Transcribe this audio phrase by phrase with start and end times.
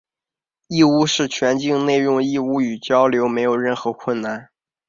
[0.67, 4.49] 义乌市全境内用义乌话交流没有任何困难。